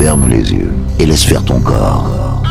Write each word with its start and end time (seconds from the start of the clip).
Ferme 0.00 0.28
les 0.30 0.50
yeux 0.50 0.72
et 0.98 1.04
laisse 1.04 1.24
faire 1.24 1.44
ton 1.44 1.60
corps. 1.60 2.42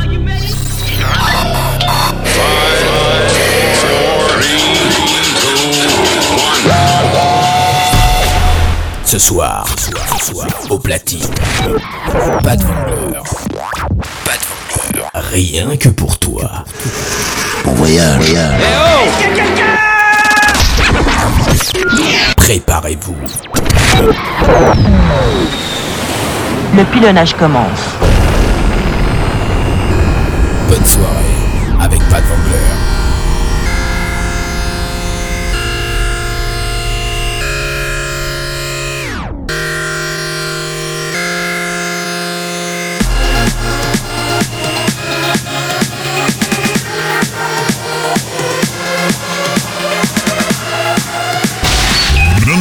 Ce 9.04 9.18
soir, 9.18 9.66
ce 10.20 10.26
soir, 10.32 10.48
au 10.70 10.78
platine, 10.78 11.26
pas 12.44 12.56
de 12.56 12.62
vendeur, 12.62 13.24
pas 14.26 14.36
de 14.36 14.94
vendeur, 14.94 15.10
rien 15.32 15.76
que 15.76 15.90
pour 15.90 16.20
toi. 16.20 16.64
Bon 17.66 17.72
voyage, 17.72 18.26
voyage. 18.26 18.62
Préparez-vous. 22.38 23.16
Le 26.76 26.84
pilonnage 26.86 27.34
commence. 27.36 27.98
Bonne 30.70 30.86
soirée 30.86 31.26
avec 31.82 32.00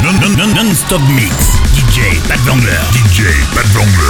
non, 0.03 0.37
non, 0.37 0.65
non-stop 0.65 1.01
mix. 1.09 1.59
DJ 1.75 2.21
Pat 2.29 2.39
Vangler. 2.41 3.08
DJ 3.19 3.27
Pat 3.53 3.67
Vangler. 3.75 4.08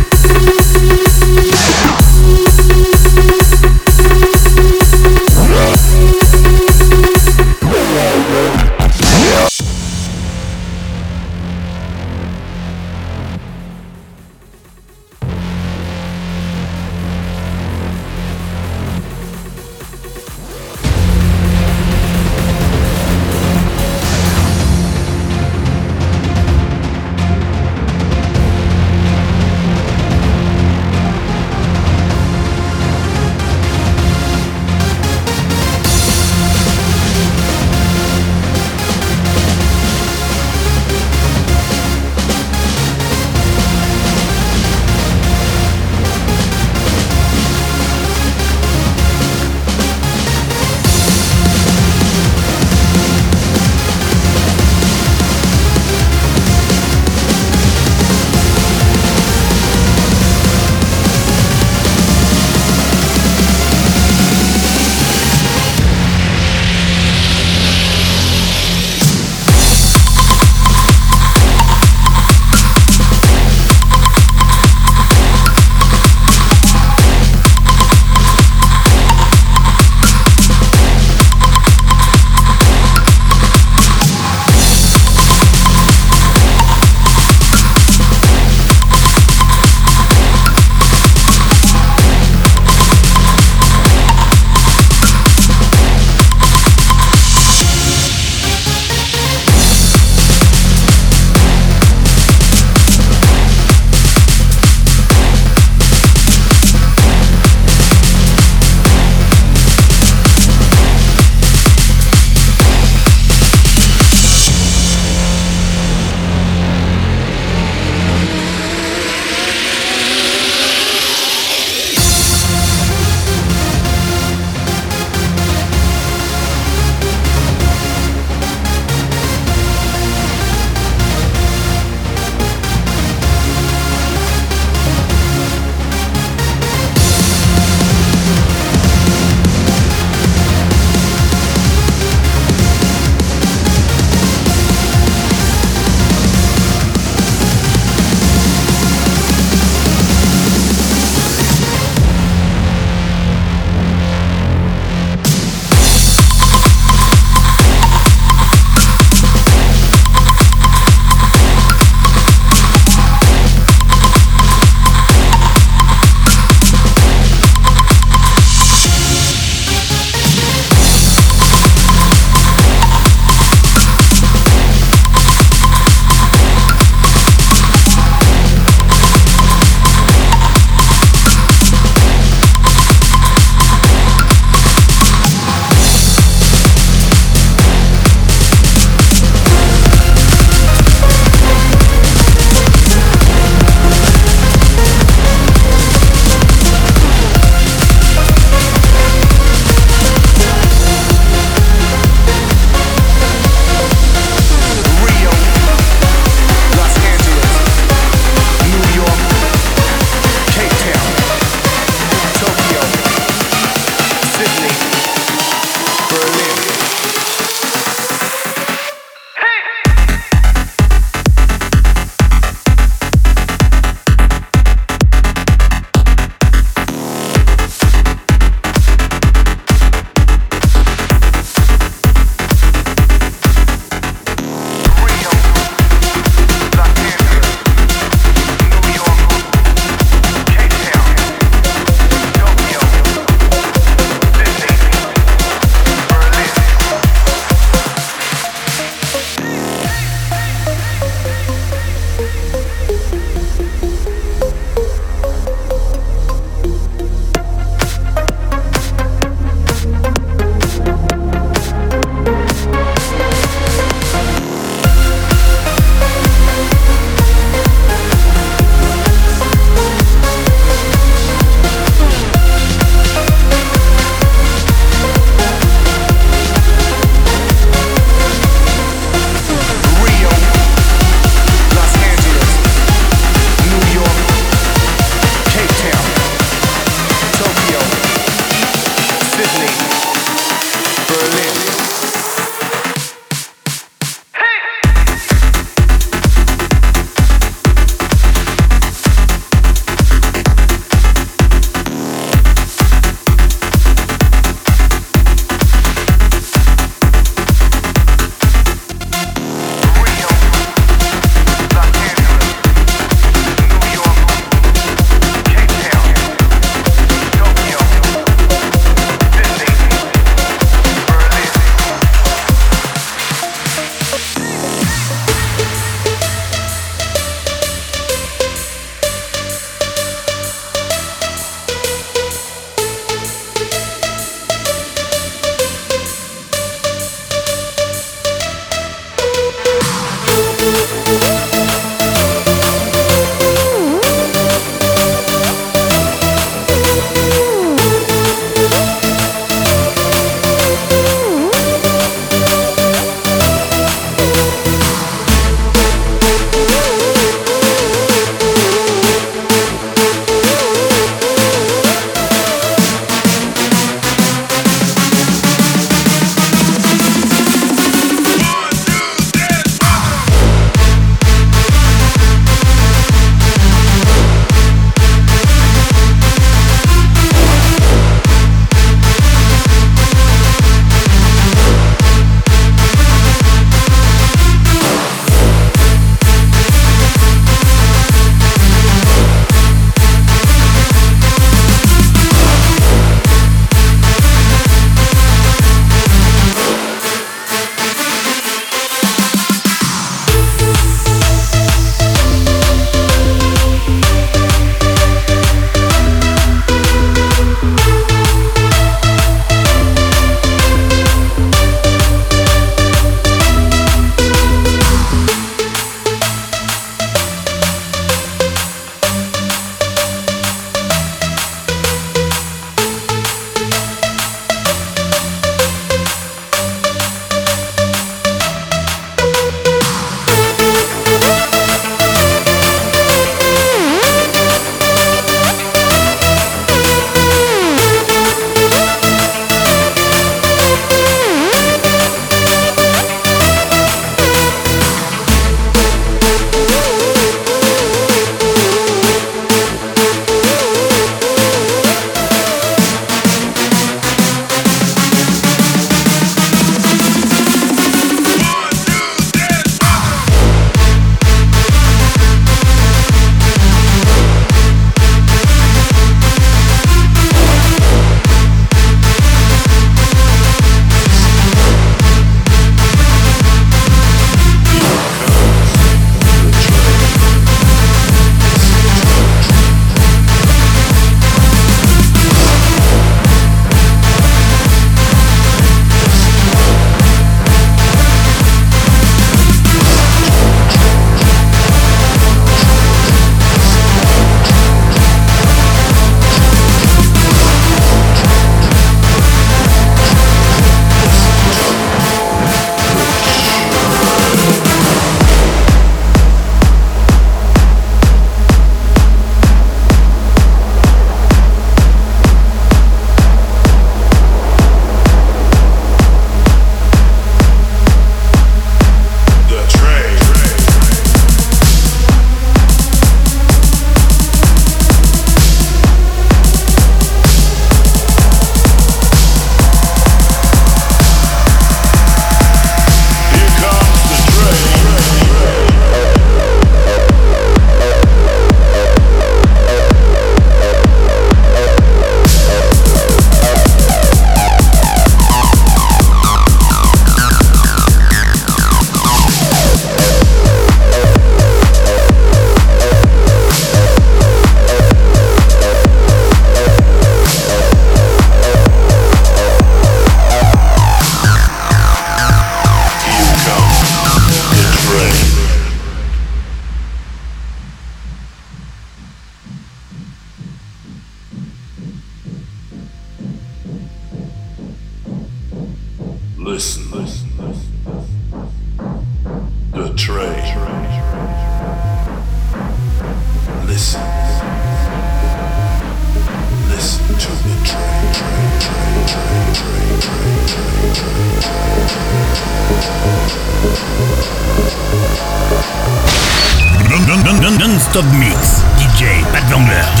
Non-stop 597.93 598.13
mix. 598.17 598.63
DJ 598.77 599.21
Pat 599.33 599.43
Vangler. 599.49 600.00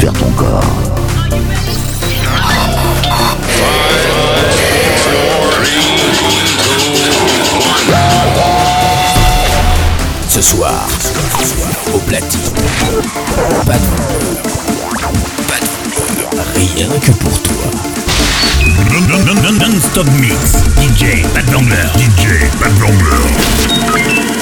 satisfaire 0.00 0.12
ton 0.12 0.30
corps. 0.32 0.64
Ce 10.28 10.40
soir, 10.40 10.88
au 11.92 11.98
platine, 11.98 12.40
pas 13.66 13.72
de, 13.74 13.78
pas 15.46 15.60
de 16.30 16.40
rien 16.58 16.88
que 17.00 17.12
pour 17.12 17.42
toi. 17.42 17.70
Non-stop 19.58 20.06
mix. 20.18 20.64
DJ, 20.78 21.22
pas 21.34 21.42
de 21.42 21.50
DJ, 21.98 22.48
pas 22.58 22.68
de 22.68 24.39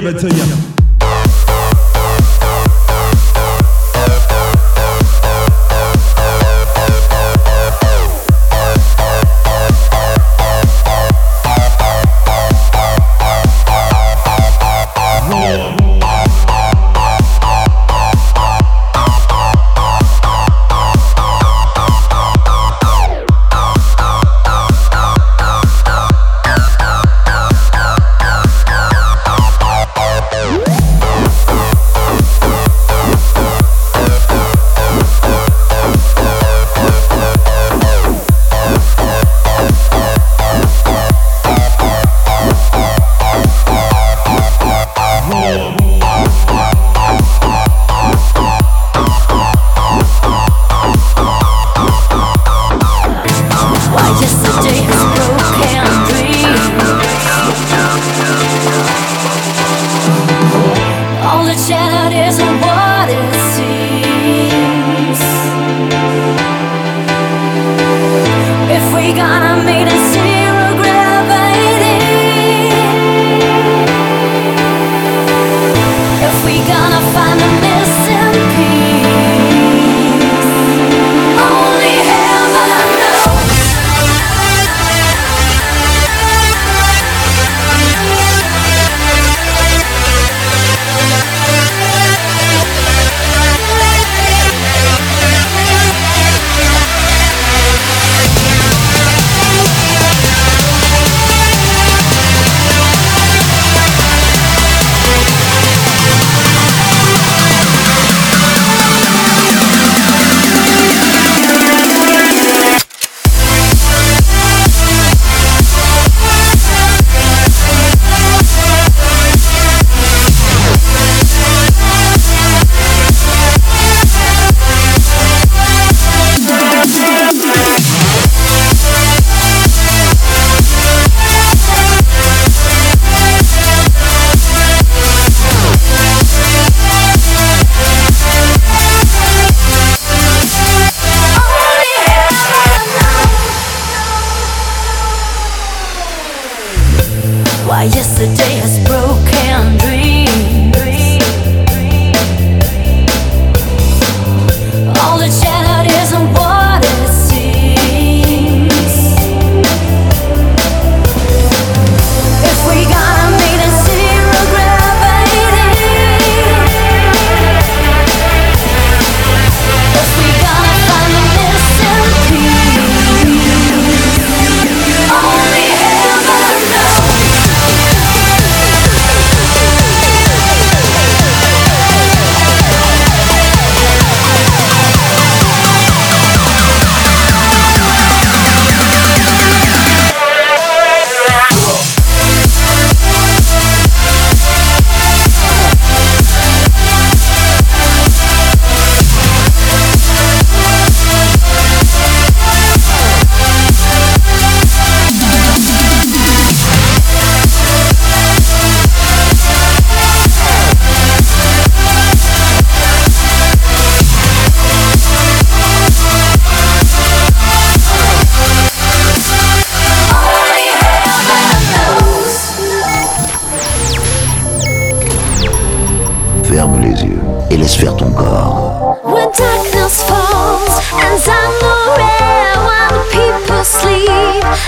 give 0.00 0.16
it 0.16 0.18
to 0.20 0.34
you. 0.34 0.69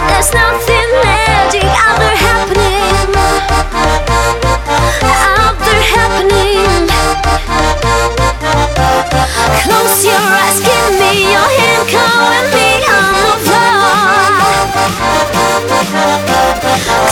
There's 0.08 0.32
no 0.34 0.51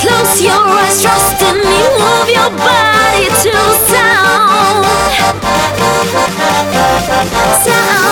Close 0.00 0.40
your 0.40 0.52
eyes, 0.52 1.02
trust 1.02 1.42
in 1.42 1.56
me, 1.56 1.80
move 2.00 2.28
your 2.30 2.50
body 2.50 3.28
to 3.42 3.52
sound. 3.90 4.86
Sound. 7.64 8.10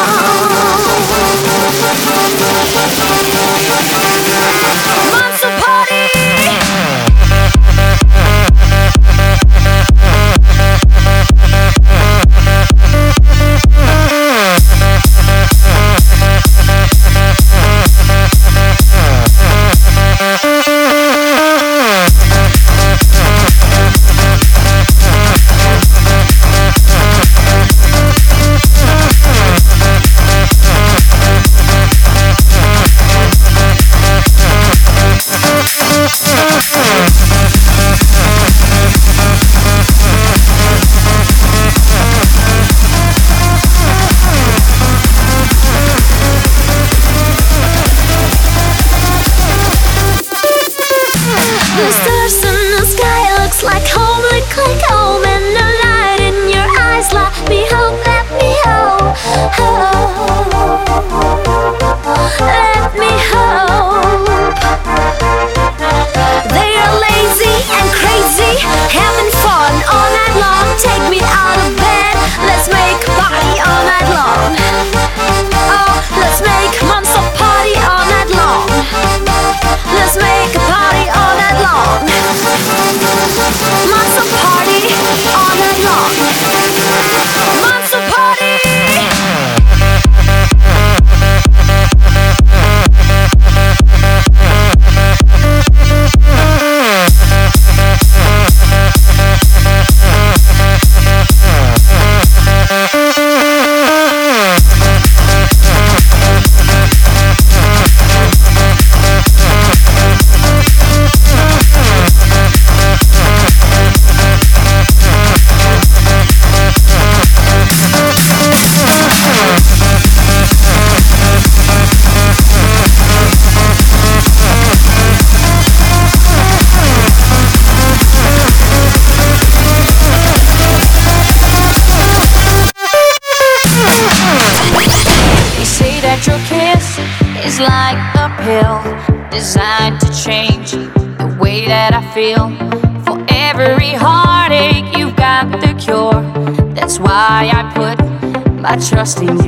Trusting 148.89 149.45
you. 149.45 149.48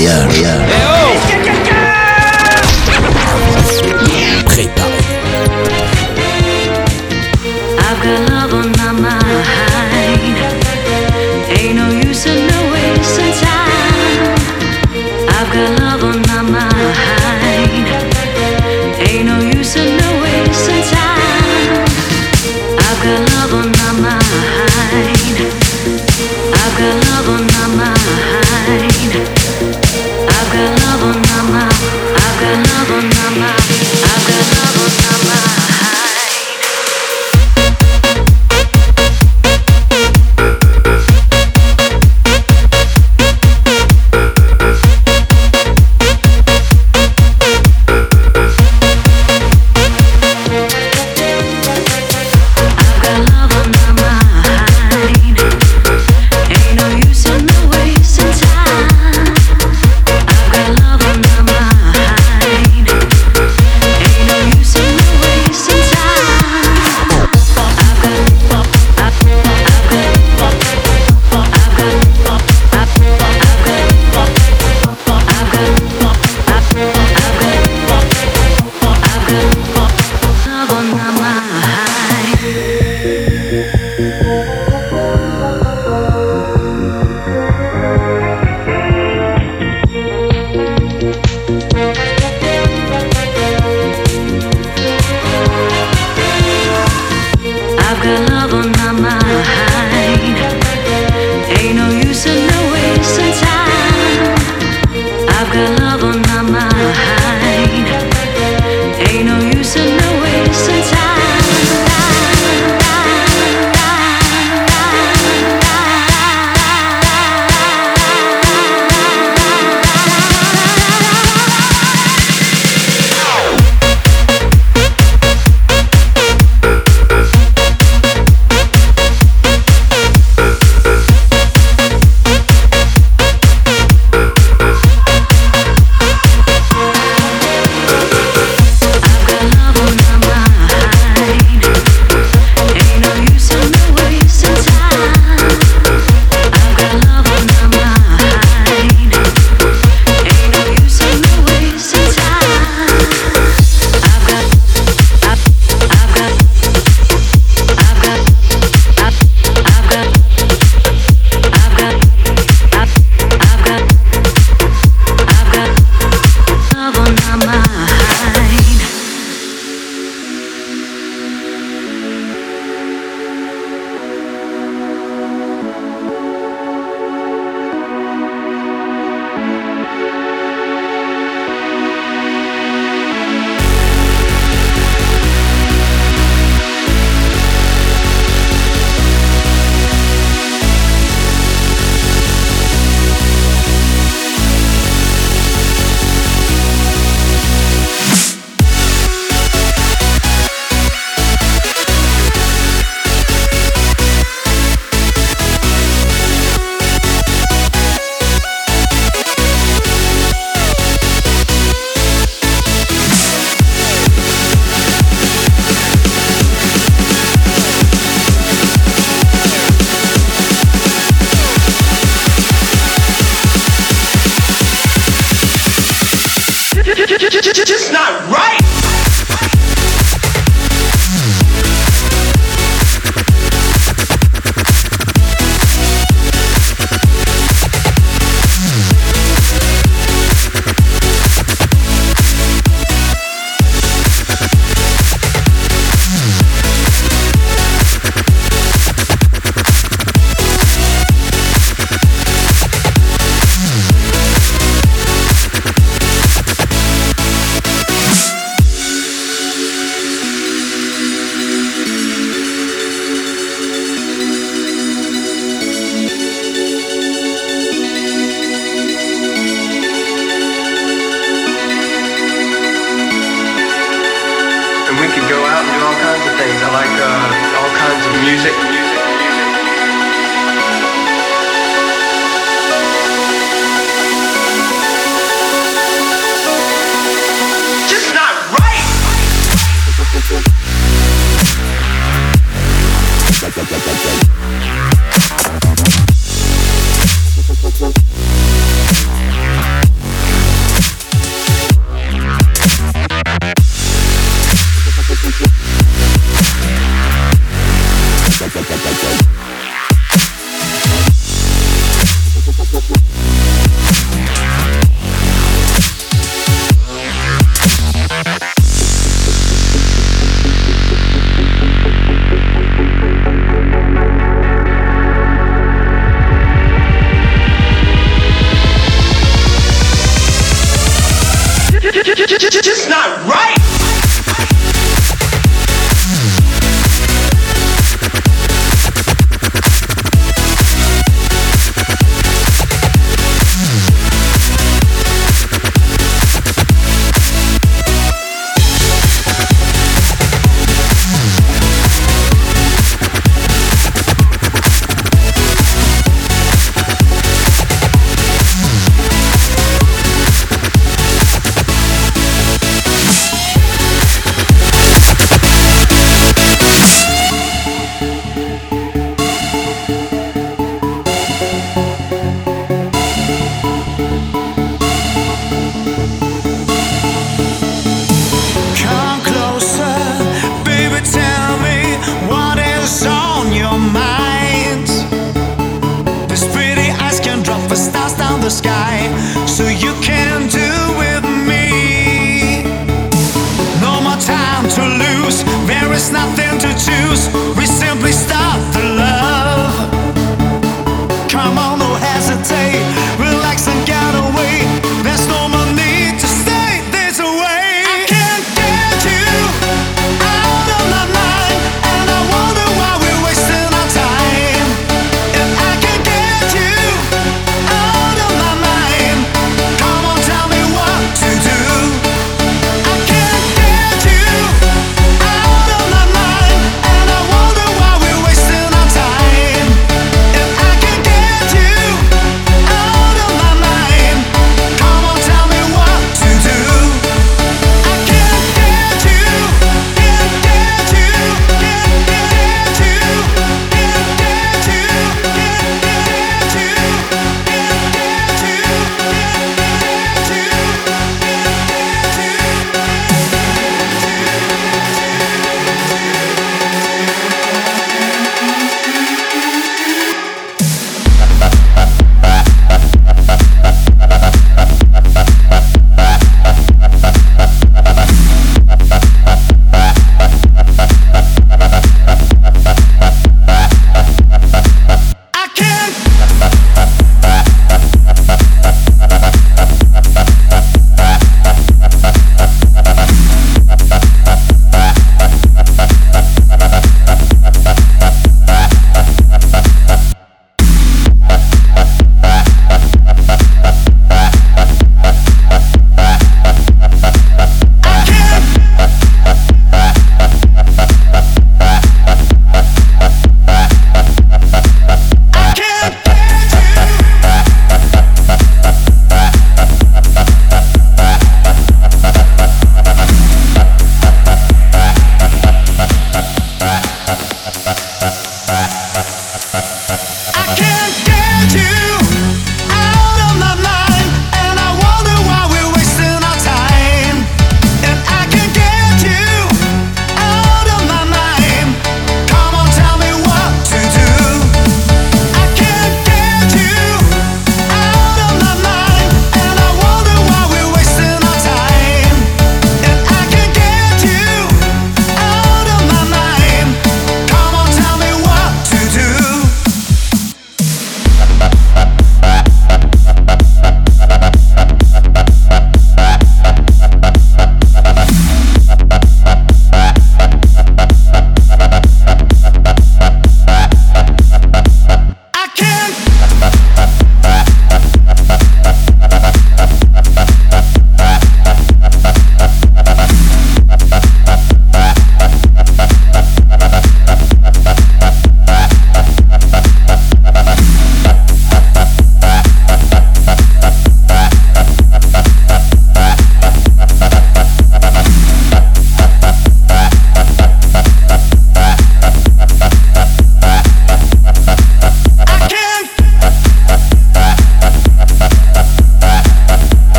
voyage. 0.00 0.40
voyage. 0.40 0.89